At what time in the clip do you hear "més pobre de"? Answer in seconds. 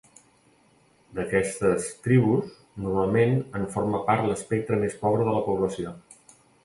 4.85-5.37